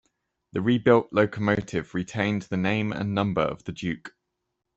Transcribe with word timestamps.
The 0.53 0.63
rebuilt 0.63 1.09
locomotive 1.13 1.93
retained 1.93 2.41
the 2.49 2.57
name 2.57 2.91
and 2.91 3.13
number 3.13 3.41
of 3.41 3.65
the 3.65 3.71
Duke. 3.71 4.15